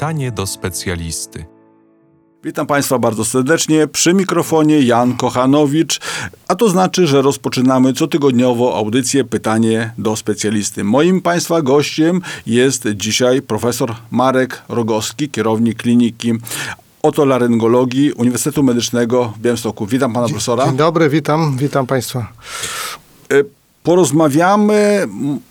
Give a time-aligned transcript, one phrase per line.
[0.00, 1.44] Pytanie do specjalisty.
[2.44, 3.86] Witam Państwa bardzo serdecznie.
[3.86, 6.00] Przy mikrofonie Jan Kochanowicz,
[6.48, 10.84] a to znaczy, że rozpoczynamy cotygodniowo audycję Pytanie do specjalisty.
[10.84, 16.32] Moim Państwa gościem jest dzisiaj profesor Marek Rogowski, kierownik kliniki
[17.02, 19.86] otolaryngologii Uniwersytetu Medycznego w Białymstoku.
[19.86, 20.66] Witam Pana profesora.
[20.66, 22.32] Dzień dobry, witam, witam Państwa.
[23.90, 25.08] Porozmawiamy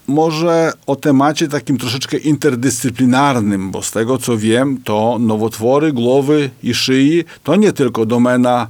[0.07, 6.73] może o temacie takim troszeczkę interdyscyplinarnym, bo z tego co wiem, to nowotwory głowy i
[6.73, 8.67] szyi to nie tylko domena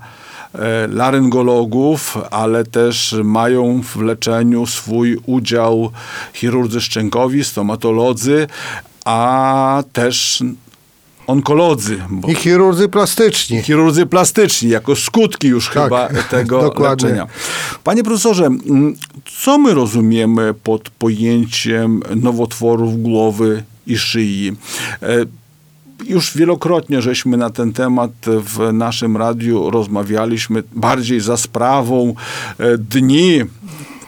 [0.55, 5.91] e, laryngologów, ale też mają w leczeniu swój udział
[6.33, 8.47] chirurdzy szczękowi, stomatolodzy,
[9.05, 10.43] a też
[11.29, 11.97] onkolodzy.
[12.27, 13.61] I chirurdzy plastyczni.
[13.63, 17.05] chirurdzy plastyczni, jako skutki już Tak, chyba tego dokładnie.
[17.09, 17.27] leczenia.
[17.83, 18.49] Panie profesorze,
[19.37, 24.51] co my rozumiemy pod pojęciem nowotworów głowy i szyi?
[25.01, 25.25] E,
[26.07, 32.13] Już wielokrotnie żeśmy na ten temat w naszym radiu rozmawialiśmy, bardziej za sprawą
[32.57, 33.41] e, dni,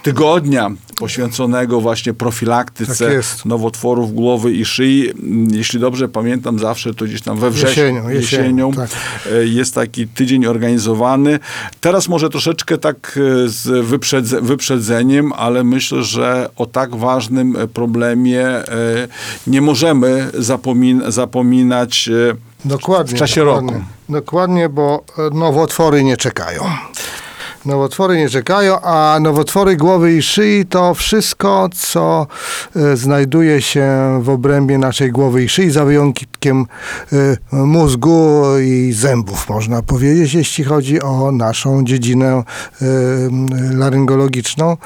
[0.03, 0.71] tygodnia
[1.01, 5.09] poświęconego właśnie profilaktyce Tak nowotworów głowy i szyi.
[5.51, 8.89] Jeśli dobrze pamiętam, zawsze to gdzieś tam we wrześniu, Jesienią, jesienią, jesienią tak.
[9.31, 11.39] e, jest taki tydzień organizowany.
[11.81, 17.67] Teraz może troszeczkę tak e, z wyprzedze, wyprzedzeniem, ale myślę, że o tak ważnym e,
[17.67, 18.47] problemie
[19.47, 22.09] nie możemy zapomin zapominać
[22.65, 23.15] Dokładnie.
[23.15, 23.71] w czasie dokładnie.
[23.73, 23.85] roku.
[24.09, 26.63] Dokładnie, bo nowotwory nie czekają.
[27.65, 32.27] Nowotwory nie czekają, a nowotwory głowy i szyi to wszystko, co
[32.75, 33.87] e, znajduje się
[34.21, 36.65] w obrębie naszej głowy i szyi, za wyjątkiem
[37.13, 37.15] e,
[37.51, 42.43] mózgu i zębów, można powiedzieć, jeśli chodzi o naszą dziedzinę e,
[43.73, 44.77] laryngologiczną.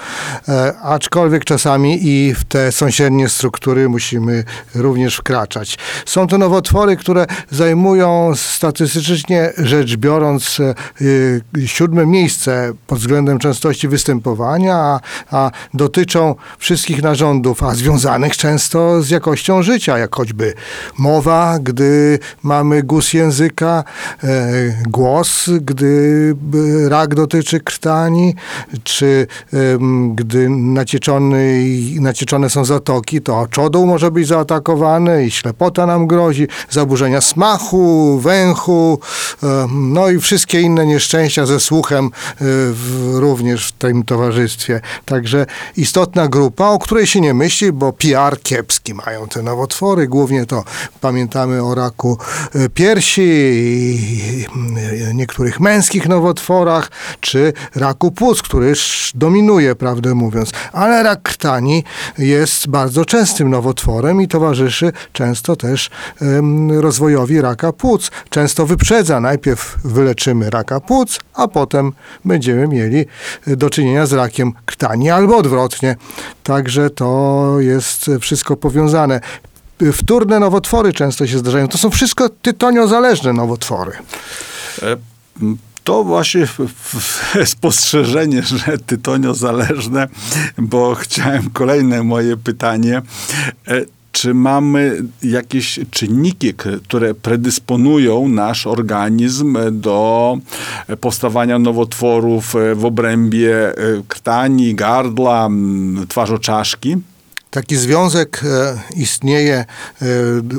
[0.84, 4.44] Aczkolwiek czasami i w te sąsiednie struktury musimy
[4.76, 5.78] również wkraczać.
[6.06, 10.58] Są to nowotwory, które zajmują statystycznie rzecz biorąc
[11.66, 15.00] siódme miejsce pod względem częstości występowania, a,
[15.32, 20.54] a dotyczą wszystkich narządów, a związanych często z jakością życia, jak choćby
[20.98, 23.84] mowa, gdy mamy guz języka,
[24.24, 24.28] e,
[24.88, 28.36] głos, gdy b- rak dotyczy krtani,
[28.84, 31.66] czy em, gdy nacieczony,
[32.00, 39.00] nacieczone są zatoki, to czodół może być zaatakowany i ślepota nam grozi, zaburzenia smachu, węchu,
[39.72, 44.82] no i wszystkie inne nieszczęścia ze słuchem e, w, również w tym towarzystwie.
[45.06, 45.46] Także
[45.78, 50.08] istotna grupa, o której się nie myśli, bo PR kiepski mają te nowotwory.
[50.08, 50.64] Głównie to
[51.02, 52.18] pamiętamy o raku
[52.56, 54.46] e, piersi i
[55.14, 58.74] niektórych męskich nowotworach, czy raku płuc, który
[59.16, 60.52] dominuje, prawdę mówiąc.
[60.74, 61.84] Ale rak krtani
[62.18, 65.90] jest bardzo częstym nowotworem i towarzyszy często też
[66.70, 68.12] rozwojowi raka płuc.
[68.30, 69.20] Często wyprzedza.
[69.20, 71.92] Najpierw wyleczymy raka płuc, a potem
[72.26, 73.06] będziemy mieli
[73.48, 75.96] e, do czynienia z rakiem krtani albo odwrotnie.
[76.44, 79.20] Także to jest wszystko powiązane.
[79.94, 81.68] Wtórne nowotwory często się zdarzają.
[81.68, 83.92] To są wszystko tytoniozależne nowotwory.
[84.82, 84.98] E,
[85.84, 86.48] To właśnie
[87.46, 90.08] spostrzeżenie, że tytonio zależne,
[90.58, 93.02] bo chciałem kolejne moje pytanie.
[94.16, 96.54] E, Czy mamy jakieś czynniki,
[96.84, 100.38] które predysponują nasz organizm do
[101.02, 103.76] powstawania nowotworów e, w obrębie e,
[104.08, 105.50] krtani, gardła,
[106.10, 106.98] twarzoczaszki?
[107.50, 109.56] Taki związek e, istnieje
[110.02, 110.06] e,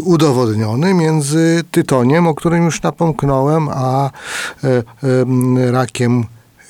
[0.01, 4.11] udowodniony między tytoniem, o którym już napomknąłem, a
[4.65, 6.25] e, e, rakiem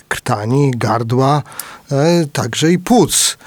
[0.08, 1.42] krtani, gardła,
[1.92, 3.38] e, także i płuc.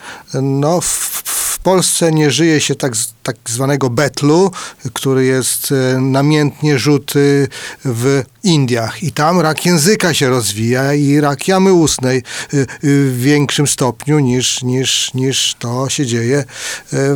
[0.41, 1.19] No, w,
[1.59, 2.93] w Polsce nie żyje się tak,
[3.23, 4.51] tak zwanego betlu,
[4.93, 7.47] który jest e, namiętnie rzuty
[7.85, 9.03] w Indiach.
[9.03, 12.21] I tam rak języka się rozwija i rak jamy ustnej e,
[12.57, 16.43] e, w większym stopniu niż, niż, niż to się dzieje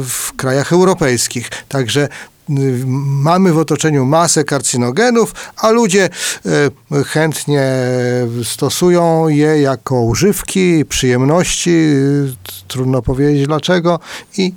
[0.03, 1.49] w krajach europejskich.
[1.69, 2.09] Także
[2.49, 6.09] mamy w otoczeniu masę karcinogenów, a ludzie
[7.07, 7.63] chętnie
[8.43, 11.71] stosują je jako używki, przyjemności,
[12.73, 13.99] trudno powiedzieć dlaczego
[14.37, 14.53] i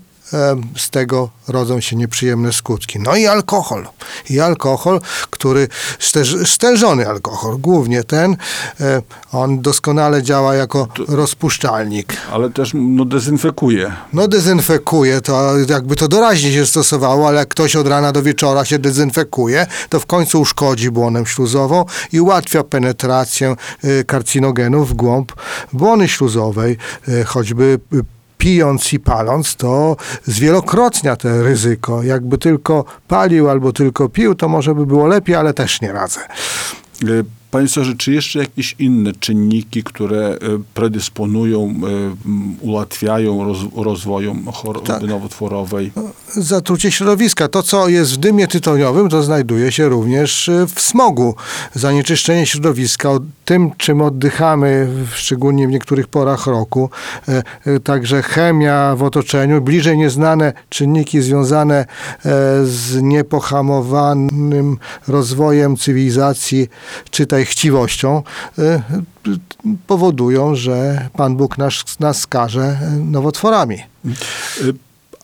[0.76, 2.98] z tego rodzą się nieprzyjemne skutki.
[3.00, 3.86] No i alkohol.
[4.30, 5.00] I alkohol,
[5.30, 5.68] który,
[5.98, 8.36] stęż- stężony alkohol, głównie ten,
[8.80, 9.02] e,
[9.32, 12.16] on doskonale działa jako rozpuszczalnik.
[12.32, 13.92] Ale też no, dezynfekuje.
[14.12, 18.64] No dezynfekuje, to jakby to doraźnie się stosowało, ale jak ktoś od rana do wieczora
[18.64, 25.32] się dezynfekuje, to w końcu uszkodzi błonem śluzową i ułatwia penetrację y, karcinogenów w głąb
[25.72, 26.76] błony śluzowej,
[27.08, 28.15] y, choćby y,
[28.46, 32.02] pijąc i paląc, to zwielokrotnia to ryzyko.
[32.02, 36.20] Jakby tylko palił albo tylko pił, to może by było lepiej, ale też nie radzę.
[37.46, 40.38] E, Panie profesorze, czy jeszcze jakieś inne czynniki, które e,
[40.74, 42.16] predysponują, e,
[42.60, 45.02] ułatwiają roz, rozwojem choroby Tak.
[45.02, 45.92] nowotworowej?
[46.28, 47.48] Zatrucie środowiska.
[47.48, 51.34] To, co jest w dymie tytoniowym, to znajduje się również y, w smogu.
[51.74, 53.08] Zanieczyszczenie środowiska,
[53.44, 56.90] tym, czym oddychamy, szczególnie w niektórych porach roku.
[57.28, 61.86] E, e, Także chemia w otoczeniu, bliżej nieznane czynniki związane e,
[62.64, 64.78] z niepohamowanym
[65.08, 66.68] rozwojem cywilizacji,
[67.10, 68.22] czytaj chciwością,
[68.58, 68.82] e,
[69.86, 73.78] powodują, że Pan Bóg nas, nas skaże nowotworami.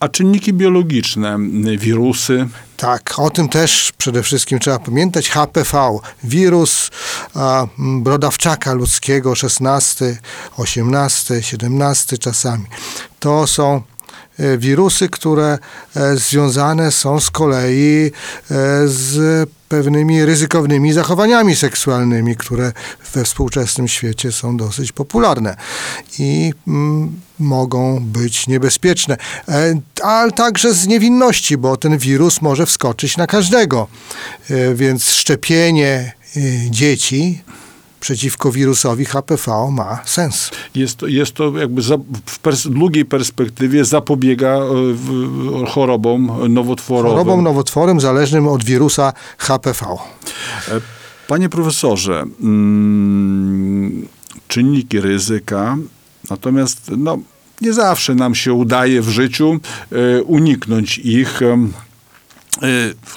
[0.01, 1.39] A czynniki biologiczne,
[1.79, 2.49] wirusy,
[2.83, 5.31] Tak, o tym też przede wszystkim trzeba pamiętać.
[5.31, 6.91] HPV, wirus
[7.35, 10.19] a, brodawczaka ludzkiego, 16,
[10.57, 12.65] 18, 17 czasami.
[13.21, 13.83] To są
[14.59, 15.59] wirusy, które
[15.97, 18.11] e, związane są z kolei e,
[18.89, 22.73] z pewnymi ryzykownymi zachowaniami seksualnymi, które
[23.15, 25.57] we współczesnym świecie są dosyć popularne
[26.19, 29.17] i mm, mogą być niebezpieczne.
[29.49, 33.89] E, ale także z niewinności, bo ten wirus może wskoczyć na każdego.
[34.51, 36.41] E, więc szczepienie e,
[36.71, 37.43] dzieci
[38.03, 40.51] przeciwko wirusowi HPV ma sens.
[40.75, 41.97] jest to, jest to jakby za,
[42.27, 47.11] w pers długiej perspektywie zapobiega e, chorobom nowotworowym.
[47.19, 49.87] Chorobą nowotworem zależnym od wirusa HPV.
[51.29, 54.09] Panie profesorze, mm,
[54.49, 55.77] czynniki ryzyka,
[56.31, 57.19] natomiast no,
[57.61, 59.61] nie zawsze nam się udaje w życiu
[59.93, 61.43] e, uniknąć ich.
[61.43, 61.69] e,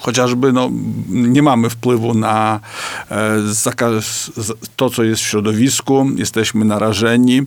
[0.00, 0.70] Chociażby no,
[1.08, 2.60] nie mamy wpływu na
[3.10, 4.30] e, zakaz,
[4.76, 7.42] to, co jest w środowisku, jesteśmy narażeni.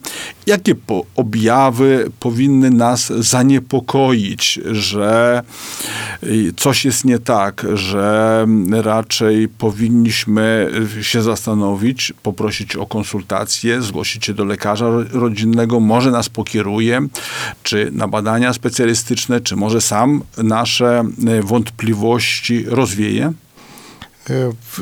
[0.46, 5.42] Jakie po, objawy powinny nas zaniepokoić, że
[6.24, 14.34] y, coś jest nie tak, że raczej powinniśmy się zastanowić, poprosić o konsultację, zgłosić się
[14.34, 17.08] do lekarza ro- rodzinnego, może nas pokieruje,
[17.64, 21.04] czy na badania specjalistyczne, czy może sam nasze
[21.40, 21.42] y,
[21.94, 23.34] wątpliwości rozwieje?
[24.30, 24.34] E,
[24.72, 24.82] w-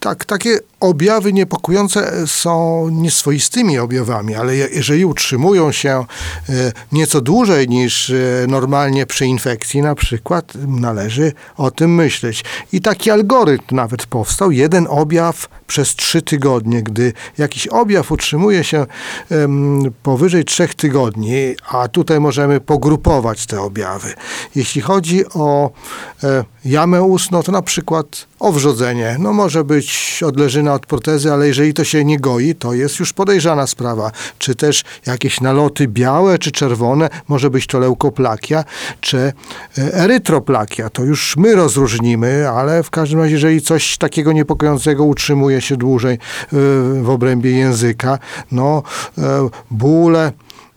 [0.00, 6.04] Tak, takie objawy niepokojące są nieswoistymi objawami, ale je- jeżeli utrzymują się
[6.48, 8.14] e, nieco dłużej niż e,
[8.48, 12.44] normalnie przy infekcji, na przykład, należy o tym myśleć.
[12.72, 16.82] I taki algorytm nawet powstał, jeden objaw przez trzy tygodnie.
[16.82, 18.86] Gdy jakiś objaw utrzymuje się
[20.02, 24.14] powyżej trzech tygodni, a tutaj możemy pogrupować te objawy.
[24.54, 25.70] Jeśli chodzi o
[26.24, 29.16] e, jamę ustną, to na przykład owrzodzenie.
[29.18, 33.12] No może być odleżyna od protezy, ale jeżeli to się nie goi, to jest już
[33.12, 34.10] podejrzana sprawa.
[34.38, 38.64] Czy też jakieś naloty białe czy czerwone, może być to leukoplakia,
[39.00, 39.32] czy e,
[39.94, 40.90] erytroplakia.
[40.90, 46.14] To już my rozróżnimy, ale w każdym razie, jeżeli coś takiego niepokojącego utrzymuje się dłużej
[46.14, 46.18] e,
[47.02, 48.18] w obrębie języka,
[48.52, 48.82] no
[49.18, 50.32] e, bóle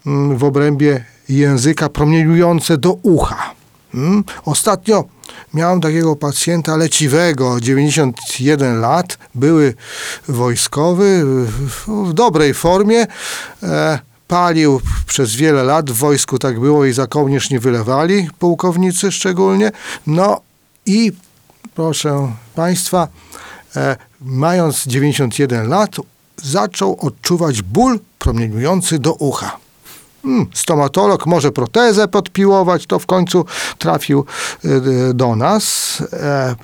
[0.06, 3.54] mm, w obrębie języka promieniujące do ucha.
[3.94, 4.24] Mm?
[4.46, 5.04] Ostatnio
[5.54, 9.74] miałem takiego pacjenta leciwego, 91 lat, były
[10.28, 13.08] wojskowy, w, dobrej formie.
[13.64, 19.12] E, palił przez wiele lat, w wojsku tak było i za kołnierz nie wylewali, pułkownicy
[19.12, 19.72] szczególnie.
[20.08, 20.42] No
[20.86, 21.12] i
[21.76, 23.08] proszę Państwa,
[23.76, 25.96] e, mając 91 lat,
[26.44, 29.61] zaczął odczuwać ból promieniujący do ucha.
[30.24, 33.46] Hmm, stomatolog może protezę podpiłować, to w końcu
[33.78, 34.26] trafił
[34.66, 36.56] y, do nas e,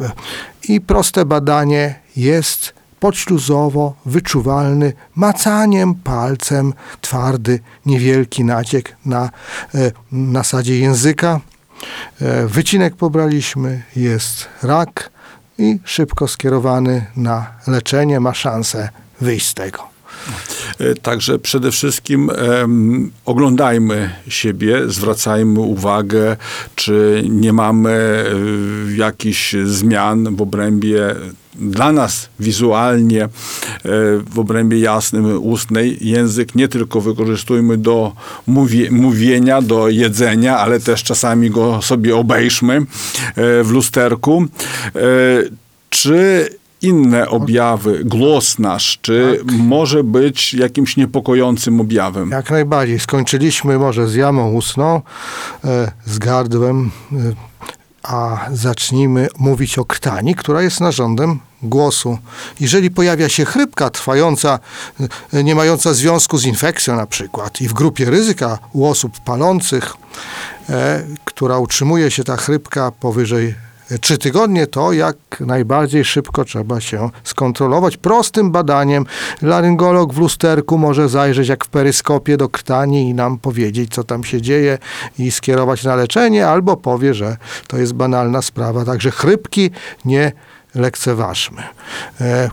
[0.69, 9.29] i proste badanie jest podśluzowo wyczuwalny macaniem palcem twardy, niewielki naciek na
[9.75, 11.39] e, nasadzie języka.
[12.21, 15.09] E, Wycinek pobraliśmy, jest rak
[15.57, 18.89] i szybko skierowany na leczenie, ma szansę
[19.21, 19.96] wyjść z tego.
[20.79, 26.37] E, Także przede wszystkim em, oglądajmy siebie, zwracajmy uwagę,
[26.75, 31.15] czy nie mamy e, jakichś zmian w obrębie
[31.55, 33.29] dla nas wizualnie, e,
[34.29, 35.97] w obrębie jasnym, ustnej.
[36.01, 38.13] Język nie tylko wykorzystujmy do
[38.47, 42.85] mówie, mówienia, do jedzenia, ale też czasami go sobie obejrzmy
[43.37, 44.45] w lusterku.
[45.89, 46.49] Czy
[46.81, 52.31] inne objawy, głos nasz, czy może być jakimś niepokojącym objawem?
[52.31, 52.99] Jak najbardziej.
[52.99, 55.01] Skończyliśmy może z jamą ustną,
[55.65, 56.91] e, z gardłem.
[57.13, 57.15] E,
[58.03, 62.17] A zacznijmy mówić o krtani, która jest narządem głosu.
[62.59, 64.59] Jeżeli pojawia się chrypka trwająca,
[65.33, 69.93] e, nie mająca związku z infekcją na przykład i w grupie ryzyka u osób palących,
[70.69, 73.55] e, która utrzymuje się ta chrypka powyżej
[74.01, 77.97] trzy tygodnie, to jak najbardziej szybko trzeba się skontrolować.
[77.97, 79.05] Prostym badaniem
[79.41, 84.23] laryngolog w lusterku może zajrzeć jak w peryskopie do krtani i nam powiedzieć, co tam
[84.23, 84.77] się dzieje
[85.19, 88.85] i skierować na leczenie, albo powie, że to jest banalna sprawa.
[88.85, 89.71] Także chrypki
[90.05, 90.31] nie
[90.75, 91.63] lekceważmy.
[92.21, 92.49] E,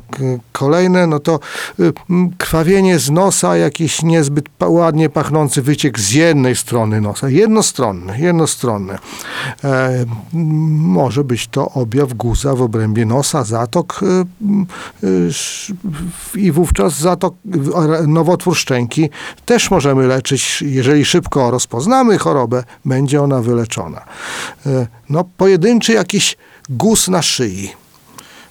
[0.53, 1.41] kolejne, no to
[1.81, 1.93] y,
[2.39, 8.99] krwawienie z nosa, jakiś niezbyt ładnie pachnący wyciek z jednej strony nosa, jednostronny, jednostronny.
[9.65, 10.05] E,
[10.79, 15.31] może być to objaw guza w obrębie nosa, zatok y, y,
[16.35, 17.35] i wówczas zatok,
[18.07, 19.11] nowotwór szczęki
[19.45, 24.05] też możemy leczyć, jeżeli szybko rozpoznamy chorobę, będzie ona wyleczona.
[24.67, 26.37] E, no, pojedynczy jakiś
[26.69, 27.84] guz na szyi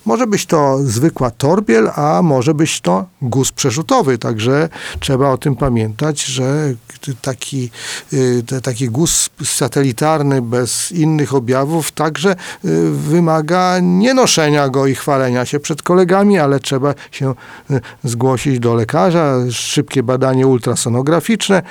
[0.05, 4.69] może być to zwykła torbiel, a może być to guz przerzutowy, także
[4.99, 6.73] trzeba o tym pamiętać, że
[7.21, 7.69] taki,
[8.13, 12.31] y, taki guz satelitarny bez innych objawów także
[12.65, 17.33] y, wymaga nie noszenia go i chwalenia się przed kolegami, ale trzeba się
[17.71, 21.61] y, zgłosić do lekarza, szybkie badanie ultrasonograficzne,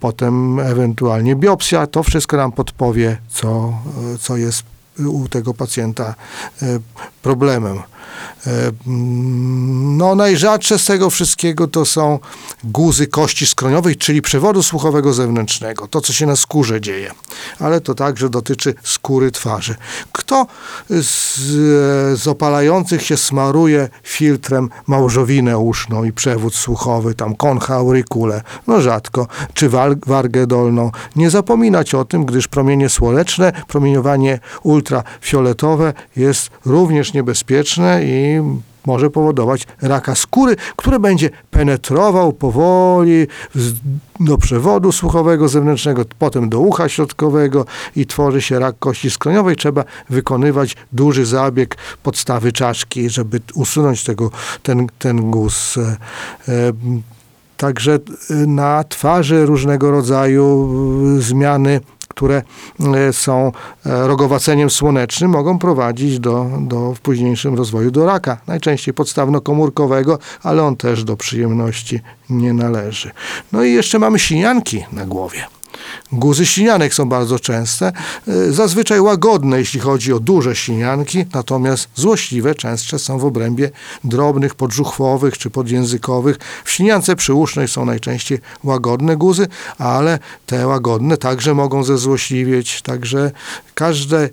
[0.00, 3.72] potem ewentualnie biopsja, to wszystko nam podpowie, co,
[4.20, 6.14] co jest u tego pacjenta
[6.62, 6.78] e,
[7.22, 7.82] problemem.
[9.96, 12.18] No, najrzadsze z tego wszystkiego to są
[12.64, 17.10] guzy kości skroniowej, czyli przewodu słuchowego zewnętrznego, to co się na skórze dzieje,
[17.58, 19.74] ale to także dotyczy skóry twarzy.
[20.12, 20.46] Kto
[20.90, 21.34] z,
[22.20, 29.26] z opalających się smaruje filtrem małżowinę uszną i przewód słuchowy, tam koncha auricule, no rzadko,
[29.54, 29.68] czy
[30.06, 30.90] wargę dolną.
[31.16, 38.42] Nie zapominać o tym, gdyż promienie słoneczne, promieniowanie ultrafioletowe jest również niebezpieczne i
[38.86, 43.26] może powodować raka skóry, który będzie penetrował powoli
[44.20, 47.64] do przewodu słuchowego zewnętrznego, potem do ucha środkowego
[47.96, 49.56] i tworzy się rak kości skroniowej.
[49.56, 54.30] Trzeba wykonywać duży zabieg podstawy czaszki, żeby usunąć tego,
[54.62, 55.76] ten, ten guz.
[55.76, 55.96] E,
[56.48, 56.72] e,
[57.56, 57.98] także
[58.46, 60.70] na twarzy różnego rodzaju
[61.18, 61.80] zmiany
[62.14, 62.42] które
[62.94, 63.52] e, są
[63.86, 68.40] e, rogowaceniem słonecznym, mogą prowadzić do, do w późniejszym rozwoju do raka.
[68.46, 72.00] Najczęściej podstawno-komórkowego, ale on też do przyjemności
[72.30, 73.10] nie należy.
[73.52, 75.46] No i jeszcze mamy sinianki na głowie.
[76.12, 77.92] Guzy sinianek są bardzo częste,
[78.28, 83.70] e, zazwyczaj łagodne, jeśli chodzi o duże sinianki, natomiast złośliwe częstsze są w obrębie
[84.04, 86.38] drobnych, podżuchwowych czy podjęzykowych.
[86.64, 89.46] W siniance przyusznej są najczęściej łagodne guzy,
[89.78, 93.30] ale te łagodne także mogą zezłośliwieć, także
[93.74, 94.30] każdy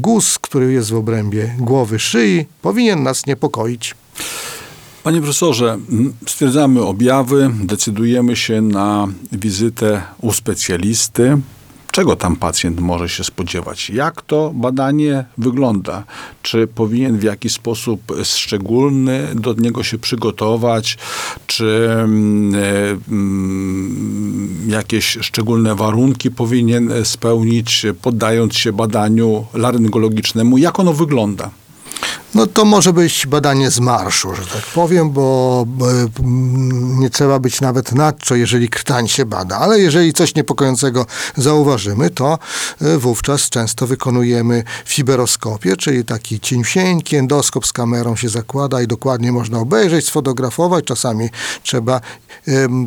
[0.00, 3.94] guz, który jest w obrębie głowy, szyi, powinien nas niepokoić.
[5.06, 5.78] Panie profesorze,
[6.26, 11.38] stwierdzamy objawy, decydujemy się na wizytę u specjalisty.
[11.92, 13.90] Czego tam pacjent może się spodziewać?
[13.90, 16.04] Jak to badanie wygląda?
[16.42, 20.98] Czy powinien w jakiś sposób szczególny do niego się przygotować?
[21.46, 21.96] Czy
[24.66, 30.58] jakieś szczególne warunki powinien spełnić, poddając się badaniu laryngologicznemu?
[30.58, 31.50] Jak ono wygląda?
[32.36, 35.66] No to może być badanie z marszu, że tak powiem, bo
[36.98, 42.38] nie trzeba być nawet nadczo, jeżeli krtań się bada, ale jeżeli coś niepokojącego zauważymy, to
[42.80, 49.32] e, wówczas często wykonujemy fiberoskopię, czyli taki ciensienki endoskop z kamerą się zakłada i dokładnie
[49.32, 50.84] można obejrzeć, sfotografować.
[50.84, 51.28] Czasami
[51.62, 52.00] trzeba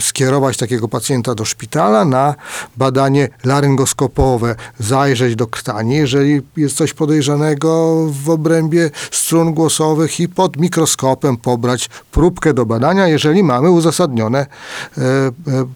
[0.01, 2.35] skierować takiego pacjenta do szpitala na
[2.77, 8.91] badanie laryngoskopowe, zajrzeć do krtani, jeżeli jest coś podejrzanego w obrębie
[9.39, 15.31] strun głosowych i pod mikroskopem pobrać próbkę do badania, jeżeli mamy uzasadnione e, e,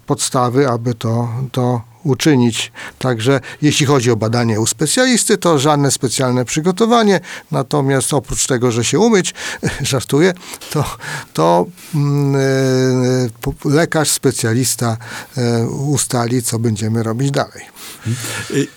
[0.08, 2.72] podstawy, aby to, to uczynić.
[3.00, 7.20] Także jeśli chodzi o badanie u specjalisty, to żadne specjalne przygotowanie,
[7.52, 9.34] natomiast oprócz tego, że się umyć,
[9.82, 10.34] żartuję,
[10.72, 10.86] to,
[11.34, 14.98] to e, lekarz, specjalista
[15.38, 17.64] e, ustali, co będziemy robić dalej.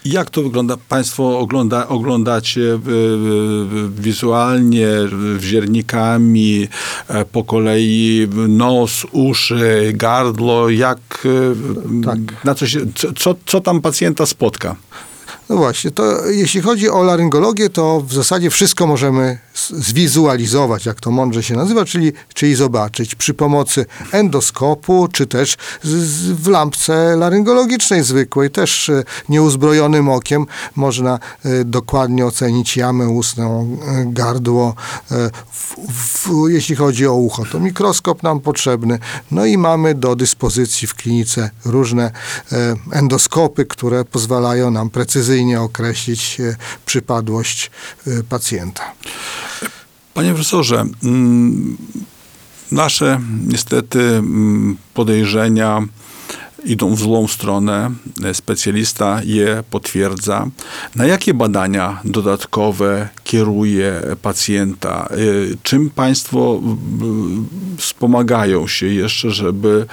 [0.05, 0.77] Jak to wygląda?
[0.89, 2.79] Państwo ogląda, oglądacie e,
[3.99, 4.89] wizualnie,
[5.37, 6.69] wziernikami,
[7.33, 11.27] po kolei nos, uszy, gardło, jak,
[12.05, 12.19] tak.
[12.45, 13.13] na co się, co,
[13.47, 14.77] co tam pacjenta spotka?
[15.49, 21.11] No właśnie, to jeśli chodzi o laryngologię, to w zasadzie wszystko możemy zwizualizować, jak to
[21.11, 27.17] mądrze się nazywa, czyli, czyli zobaczyć przy pomocy endoskopu, czy też z, z, w lampce
[27.17, 30.47] laryngologicznej zwykłej, też e, nieuzbrojonym okiem
[30.77, 34.75] można e, dokładnie ocenić jamę ustną, e, gardło,
[35.53, 38.99] w, w, jeśli chodzi o ucho, to mikroskop nam potrzebny.
[39.31, 42.11] No i mamy do dyspozycji w klinice różne
[42.93, 46.39] endoskopy, które pozwalają nam precyzyjnie określić
[46.87, 47.71] przypadłość
[48.29, 48.93] pacjenta.
[50.17, 51.77] Panie profesorze, mm,
[52.73, 55.83] nasze niestety mm, podejrzenia
[56.67, 57.91] idą w złą stronę.
[58.33, 60.47] Specjalista je potwierdza.
[60.97, 65.09] Na jakie badania dodatkowe kieruje pacjenta?
[65.19, 66.61] Y, Czym państwo
[67.79, 69.87] wspomagają się jeszcze, żeby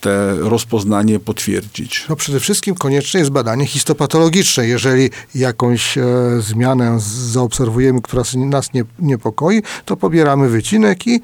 [0.00, 2.06] te rozpoznanie potwierdzić?
[2.08, 4.66] No przede wszystkim konieczne jest badanie histopatologiczne.
[4.66, 6.04] Jeżeli jakąś e,
[6.40, 6.98] zmianę
[7.32, 11.20] zaobserwujemy, która nas nie, niepokoi, to pobieramy wycinek i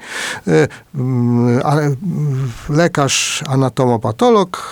[0.47, 0.67] e,
[2.69, 4.24] lekarz anatomopatolog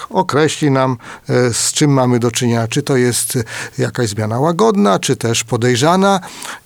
[0.09, 0.97] określi nam,
[1.29, 2.67] e, z czym mamy do czynienia.
[2.67, 3.43] Czy to jest e,
[3.77, 6.19] jakaś zmiana łagodna, czy też podejrzana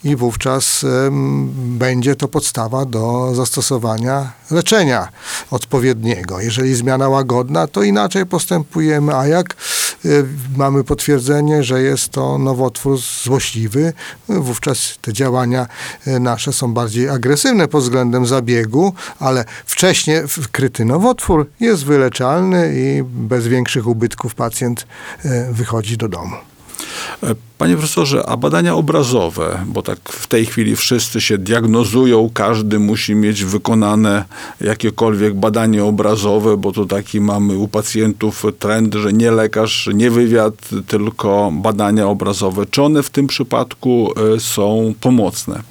[0.04, 5.08] i wówczas em, będzie to podstawa do zastosowania leczenia
[5.52, 6.40] odpowiedniego.
[6.40, 9.56] Jeżeli zmiana łagodna, to inaczej postępujemy, a jak
[10.58, 13.94] mamy potwierdzenie, że jest to nowotwór złośliwy,
[14.30, 15.68] wówczas te działania
[16.08, 23.04] y, nasze są bardziej agresywne pod względem zabiegu, ale wcześniej wkryty nowotwór jest wyleczalny i
[23.04, 24.88] bez większych ubytków pacjent
[25.26, 26.36] y, wychodzi do domu.
[27.58, 33.16] Panie profesorze, a badania obrazowe, bo tak w tej chwili wszyscy się diagnozują, każdy musi
[33.16, 34.26] mieć wykonane
[34.62, 40.70] jakiekolwiek badanie obrazowe, bo to taki mamy u pacjentów trend, że nie lekarz, nie wywiad,
[40.88, 42.66] tylko badania obrazowe.
[42.66, 45.62] Czy one w tym przypadku e, są pomocne?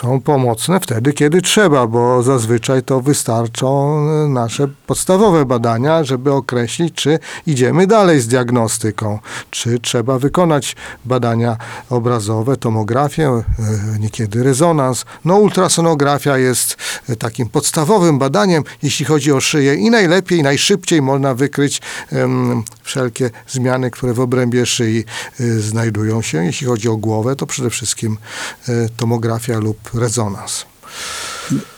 [0.00, 6.94] Są pomocne wtedy, kiedy trzeba, bo zazwyczaj to wystarczą e, nasze podstawowe badania, żeby określić,
[6.94, 9.18] czy idziemy dalej z diagnostyką,
[9.50, 11.56] czy trzeba wykonać badania
[11.90, 13.44] obrazowe, tomografię, e,
[13.98, 15.04] niekiedy rezonans.
[15.24, 16.76] No ultrasonografia jest
[17.08, 21.82] e, takim podstawowym badaniem, jeśli chodzi o szyję i najlepiej, najszybciej można wykryć
[22.12, 25.04] em, wszelkie zmiany, które w obrębie szyi
[25.40, 26.44] e, znajdują się.
[26.44, 28.16] Jeśli chodzi o głowę, to przede wszystkim
[28.68, 30.66] e, tomografia lub rezonans.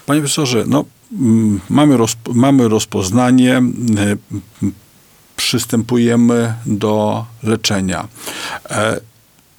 [0.06, 3.74] Panie profesorze, no, mm, mamy, rozp- mamy rozpoznanie, m,
[5.36, 8.08] przystępujemy do leczenia.
[8.70, 9.00] E,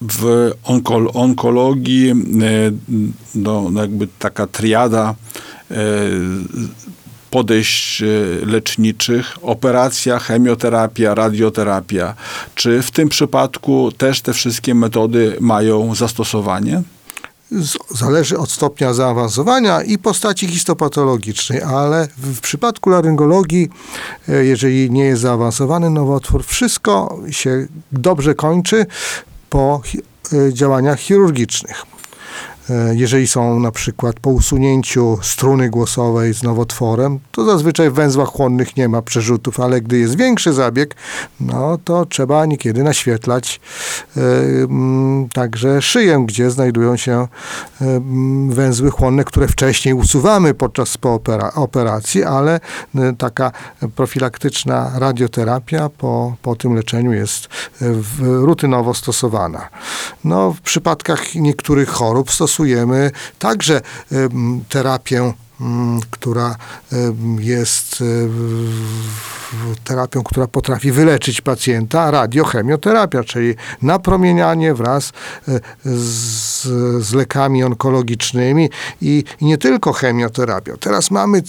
[0.01, 2.15] W onkol- onkologii e,
[3.35, 5.15] no, no jakby taka triada
[5.71, 5.75] e,
[7.31, 8.05] podejść e,
[8.45, 12.15] leczniczych, operacja, chemioterapia, radioterapia.
[12.55, 16.81] Czy w tym przypadku też te wszystkie metody mają zastosowanie?
[17.89, 23.69] Zależy od stopnia zaawansowania i postaci histopatologicznej, ale w, przypadku laryngologii,
[24.29, 28.85] e, jeżeli nie jest zaawansowany nowotwór, wszystko się dobrze kończy
[29.49, 29.81] po
[30.33, 31.96] e, działaniach chirurgicznych.
[32.69, 38.29] E, Jeżeli są na przykład po usunięciu struny głosowej z nowotworem, to zazwyczaj w węzłach
[38.29, 40.95] chłonnych nie ma przerzutów, ale gdy jest większy zabieg,
[41.39, 43.59] no to trzeba niekiedy naświetlać
[44.17, 44.21] e,
[44.63, 47.27] mm, także szyję, gdzie znajdują się
[47.81, 50.97] e, mm, węzły chłonne, które wcześniej usuwamy podczas
[51.55, 52.59] operacji, ale
[53.17, 53.51] taka
[53.95, 57.47] profilaktyczna radioterapia po, po tym leczeniu jest
[58.19, 59.69] rutynowo stosowana.
[60.23, 62.56] No, w przypadkach niektórych chorób stosujemy
[63.39, 65.33] także em, terapię
[66.11, 66.55] która
[66.91, 75.11] em, jest w- terapią, która potrafi wyleczyć pacjenta, radiochemioterapia, czyli napromienianie wraz
[75.47, 76.61] e, z,
[77.05, 78.69] z lekami onkologicznymi
[79.01, 80.73] i, i nie tylko chemioterapią.
[80.79, 81.41] Teraz mamy,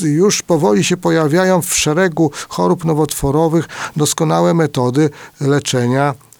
[0.00, 5.10] już powoli się pojawiają w szeregu chorób nowotworowych doskonałe metody
[5.40, 6.31] leczenia e,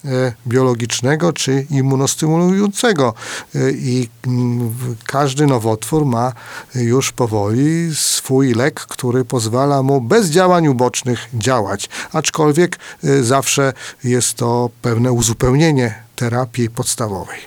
[0.46, 3.14] biologicznego czy immunostymulującego.
[3.54, 4.74] E, i mm,
[5.06, 6.32] każdy nowotwór ma
[6.74, 13.72] już powoli swój lek, który pozwala mu bez działań ubocznych działać, aczkolwiek e, zawsze
[14.04, 17.38] jest to pewne uzupełnienie terapii podstawowej.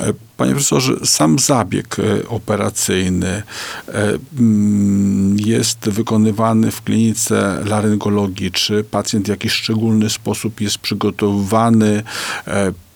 [0.00, 3.42] E, Panie profesorze, sam zabieg e, operacyjny
[3.88, 8.50] e, mm, jest wykonywany w klinice laryngologii.
[8.50, 12.02] Czy pacjent w jakiś szczególny sposób jest przygotowywany?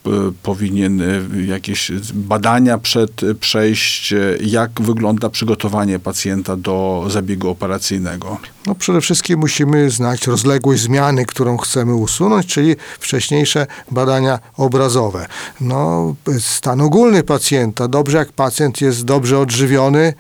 [0.07, 0.11] E,
[0.43, 1.07] Powinien e,
[1.47, 4.15] jakieś badania przed e, przejść?
[4.41, 8.39] Jak wygląda przygotowanie pacjenta do zabiegu operacyjnego?
[8.67, 15.27] No przede wszystkim musimy znać rozległość zmiany, którą chcemy usunąć, czyli wcześniejsze badania obrazowe.
[15.61, 17.89] No, stan ogólny pacjenta.
[17.89, 20.15] Dobrze, jak pacjent jest dobrze odżywiony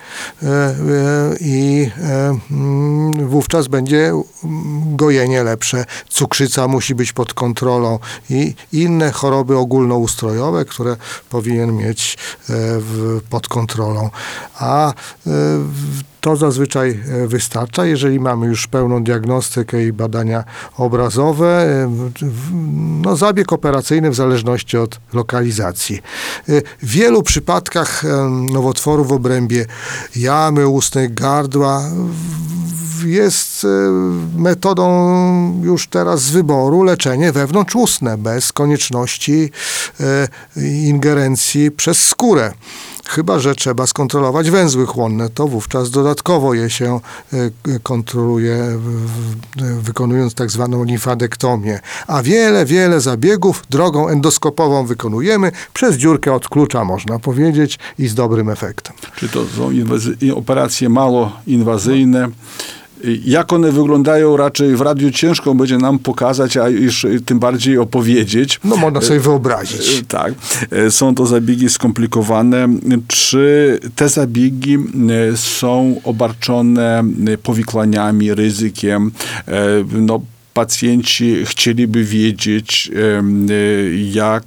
[1.40, 1.90] i
[2.50, 5.84] mm, wówczas będzie mm, gojenie lepsze.
[6.08, 7.98] Cukrzyca musi być pod kontrolą
[8.30, 10.96] i inne choroby ogólnoustrojowe, które
[11.30, 14.10] powinien mieć w, pod kontrolą.
[14.58, 14.92] A
[15.26, 20.44] w, to zazwyczaj e, wystarcza, jeżeli mamy już pełną diagnostykę i badania
[20.76, 21.46] obrazowe.
[21.46, 21.90] E,
[23.02, 25.96] no, zabieg operacyjny w zależności od lokalizacji.
[26.48, 28.02] E, w wielu przypadkach
[28.52, 29.66] nowotworów w obrębie
[30.16, 31.82] jamy ustnej, gardła
[33.04, 33.66] jest
[34.36, 34.84] metodą
[35.62, 39.50] już teraz z wyboru leczenie wewnątrzustne, bez konieczności
[40.56, 42.52] ingerencji przez skórę.
[43.08, 47.00] Chyba, że trzeba skontrolować węzły chłonne, to wówczas dodatkowo je się
[47.32, 47.50] e,
[47.82, 48.78] kontroluje,
[49.80, 51.80] wykonując tak zwaną limfadektomię.
[52.06, 58.14] A wiele, wiele zabiegów drogą endoskopową wykonujemy przez dziurkę od klucza, można powiedzieć, i z
[58.14, 58.96] dobrym efektem.
[59.16, 59.70] Czy to są
[60.36, 62.28] operacje mało inwazyjne?
[63.24, 68.60] Jak one wyglądają raczej w radiu ciężko będzie nam pokazać, a już tym bardziej opowiedzieć.
[68.64, 70.00] No można sobie wyobrazić.
[70.00, 70.34] E, tak.
[70.70, 72.68] E, są to zabiegi skomplikowane.
[73.08, 77.04] Czy te zabiegi e, są obarczone
[77.42, 79.10] powikłaniami, ryzykiem?
[79.92, 80.20] No,
[80.54, 82.90] pacjenci chcieliby wiedzieć,
[84.12, 84.44] jak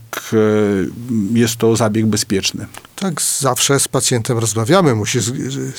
[1.34, 2.66] jest to zabieg bezpieczny.
[3.00, 5.20] Tak, zawsze z pacjentem rozmawiamy, musi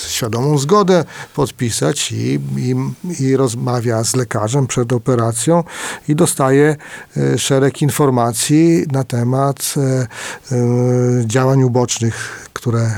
[0.08, 2.74] świadomą zgodę podpisać i, i,
[3.20, 5.64] i rozmawia z lekarzem przed operacją
[6.08, 6.76] i dostaje
[7.16, 10.06] e, szereg informacji na temat e, e,
[11.26, 12.90] działań ubocznych, które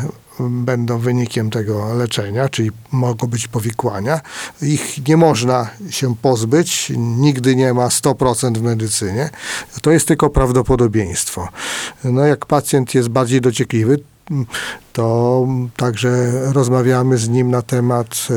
[0.49, 4.21] będą wynikiem tego leczenia, czyli mogą być powikłania.
[4.63, 9.31] Ich nie można się pozbyć, nigdy nie ma 100% w medycynie.
[9.83, 11.49] To jest tylko prawdopodobieństwo.
[12.05, 13.99] No jak pacjent jest bardziej dociekliwy,
[14.93, 18.29] to także rozmawiamy z nim na temat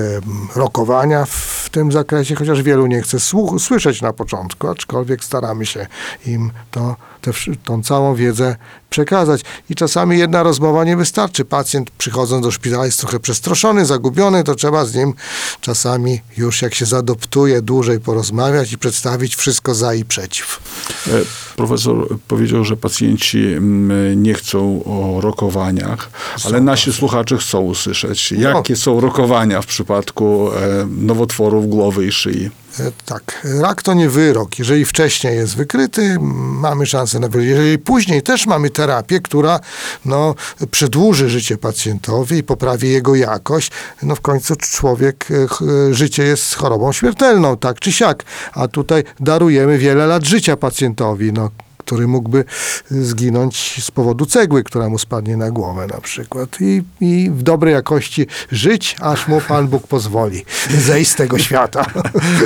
[0.55, 3.17] rokowania w tym zakresie, chociaż wielu nie chce
[3.59, 5.87] słyszeć na początku, aczkolwiek staramy się
[6.25, 7.31] im to, te,
[7.63, 8.55] tą całą wiedzę
[8.89, 9.41] przekazać.
[9.69, 11.45] I czasami jedna rozmowa nie wystarczy.
[11.45, 15.13] Pacjent przychodząc do szpitala jest trochę przestraszony, zagubiony, to trzeba z nim
[15.61, 20.59] czasami już jak się zadoptuje dłużej porozmawiać i przedstawić wszystko za i przeciw.
[21.07, 21.11] E,
[21.55, 26.09] profesor powiedział, że pacjenci mm, nie chcą o rokowaniach,
[26.45, 28.49] ale nasi słuchacze chcą usłyszeć, no.
[28.49, 32.49] jakie są rokowania w przypadku e, nowotworów głowy i szyi.
[32.79, 34.59] E, tak, rak to nie wyrok.
[34.59, 36.17] Jeżeli wcześniej jest wykryty,
[36.61, 37.47] mamy szansę na wyrok.
[37.47, 39.59] Jeżeli później też mamy terapię, która
[40.05, 40.35] no,
[40.71, 43.71] przedłuży życie pacjentowi i poprawi jego jakość,
[44.03, 48.23] no w końcu człowiek, e, życie jest chorobą śmiertelną, tak czy siak.
[48.53, 51.33] A tutaj darujemy wiele lat życia pacjentowi.
[51.33, 51.49] No,
[51.85, 52.45] który mógłby
[52.89, 56.57] zginąć z powodu cegły, która mu spadnie na głowę na przykład.
[56.61, 60.45] I, i w dobrej jakości żyć, aż mu Pan Bóg pozwoli
[60.77, 61.85] zejść z tego świata.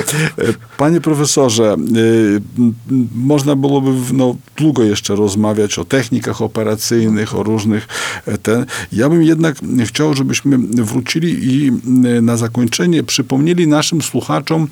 [0.76, 2.40] Panie profesorze, y,
[3.14, 7.88] można byłoby no, długo jeszcze rozmawiać o technikach operacyjnych, o różnych
[8.26, 8.66] e, ten.
[8.92, 14.68] Ja bym jednak chciał, żebyśmy wrócili i y, na zakończenie przypomnieli naszym słuchaczom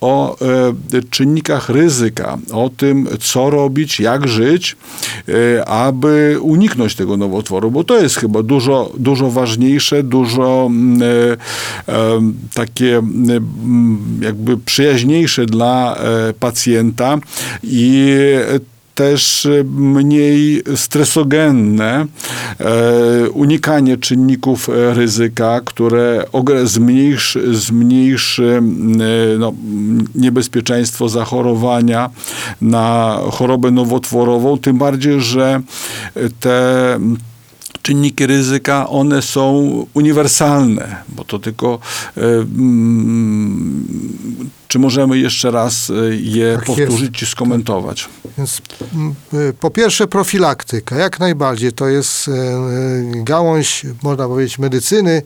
[0.00, 4.76] o e, czynnikach ryzyka, o tym, co robić, jak żyć,
[5.28, 11.92] e, aby uniknąć tego nowotworu, bo to jest chyba dużo, dużo ważniejsze, dużo mm, e,
[11.92, 12.20] e,
[12.54, 15.98] takie mm, jakby przyjaźniejsze dla
[16.40, 17.18] pacjenta
[17.62, 18.16] i
[18.98, 22.06] też mniej stresogenne,
[22.60, 26.24] e, unikanie czynników ryzyka, które
[26.64, 29.52] zmniejszy, zmniejszy e, no,
[30.14, 32.10] niebezpieczeństwo zachorowania
[32.60, 35.60] na chorobę nowotworową, tym bardziej, że
[36.40, 36.98] te
[37.82, 41.78] czynniki ryzyka, one są uniwersalne, bo to tylko
[42.16, 43.88] e, mm,
[44.68, 48.08] czy możemy jeszcze raz e, je tak powtórzyć i skomentować?
[48.38, 48.62] Więc
[49.34, 51.72] e, po pierwsze profilaktyka, jak najbardziej.
[51.72, 52.30] To jest
[53.14, 55.22] gałąź, można powiedzieć, medycyny,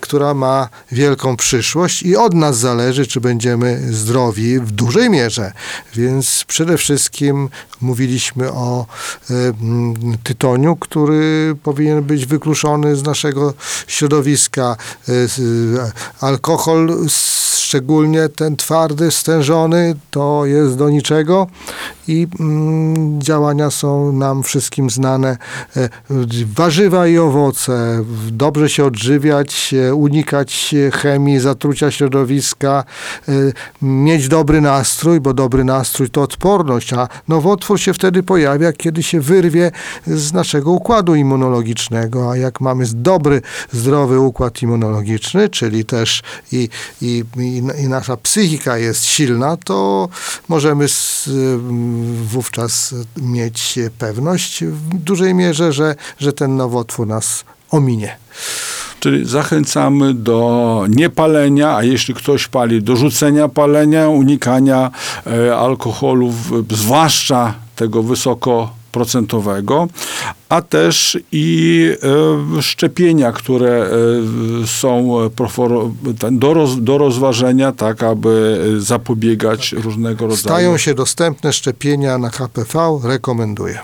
[0.00, 5.52] która ma wielką przyszłość i od nas zależy, czy będziemy zdrowi w dużej mierze.
[5.94, 7.48] Więc przede wszystkim
[7.80, 8.86] mówiliśmy o
[10.22, 13.54] tytoniu, który powinien powinien być wykluczony z naszego
[13.86, 14.76] środowiska.
[15.08, 15.28] Y,
[16.20, 21.46] alkohol z szczególnie ten twardy, stężony, to jest do niczego
[22.08, 25.36] i mm, działania są nam wszystkim znane.
[25.76, 25.88] E,
[26.56, 32.84] Warzywa i owoce, dobrze się odżywiać, e, unikać e, chemii, zatrucia środowiska,
[33.82, 39.20] mieć dobry nastrój, bo dobry nastrój to odporność, a nowotwór się wtedy pojawia, kiedy się
[39.20, 39.70] wyrwie
[40.06, 46.68] z naszego układu immunologicznego, a jak mamy dobry, zdrowy układ immunologiczny, czyli też i,
[47.02, 50.08] i, i, i nasza psychika jest silna, to
[50.48, 51.30] możemy s,
[52.24, 58.16] wówczas mieć pewność w dużej mierze, że, że ten nowotwór nas ominie.
[59.00, 64.90] Czyli zachęcamy do niepalenia, a jeśli ktoś pali, do rzucenia palenia, unikania
[65.26, 68.02] e, alkoholu, w- zwłaszcza tego
[68.94, 69.88] wysokoprocentowego,
[70.48, 71.90] a też i
[72.58, 73.86] e, szczepienia, które
[74.62, 75.10] e, są
[76.32, 83.00] do, roz, do rozważenia, tak aby zapobiegać różnego rodzaju Stają się dostępne szczepienia na HPV,
[83.04, 83.78] rekomenduję.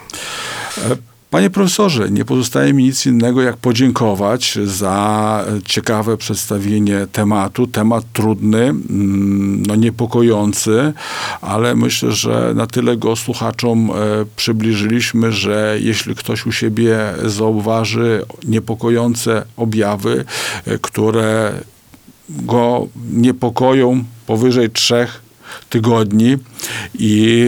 [1.30, 7.66] Panie profesorze, nie pozostaje mi nic innego, jak podziękować za ciekawe przedstawienie tematu.
[7.66, 10.92] Temat trudny, mm, no niepokojący,
[11.40, 13.94] ale myślę, że na tyle go słuchaczom e,
[14.36, 20.24] przybliżyliśmy, że jeśli ktoś u siebie zauważy niepokojące objawy,
[20.66, 21.52] e, które
[22.28, 25.29] go niepokoją powyżej trzech
[25.68, 26.36] tygodni
[26.98, 27.46] i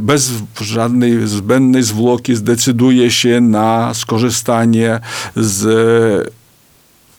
[0.00, 5.00] bez żadnej zbędnej zwłoki zdecyduje się na skorzystanie
[5.36, 6.32] z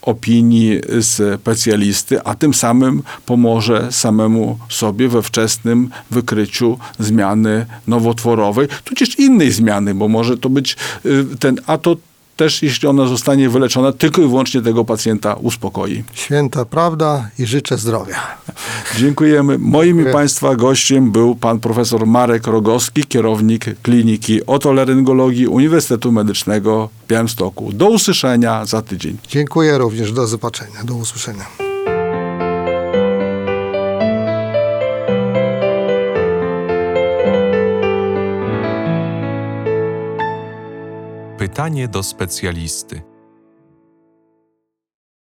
[0.02, 9.52] opinii specjalisty, a tym samym pomoże samemu sobie we wczesnym wykryciu zmiany nowotworowej, tudzież innej
[9.52, 11.96] zmiany, bo może to być y, ten, a to
[12.40, 16.04] też jeśli ona zostanie wyleczona, tylko i wyłącznie tego pacjenta uspokoi.
[16.14, 18.16] Święta prawda i życzę zdrowia.
[18.98, 19.58] Dziękujemy.
[19.58, 20.14] Moim i Dziękuję.
[20.14, 27.72] Państwa gościem był pan profesor Marek Rogowski, kierownik Kliniki Otolaryngologii Uniwersytetu Medycznego w Białymstoku.
[27.74, 29.18] Do usłyszenia za tydzień.
[29.28, 30.12] Dziękuję również.
[30.12, 30.84] Do zobaczenia.
[30.84, 31.69] Do usłyszenia.
[41.50, 43.02] Pytanie do specjalisty.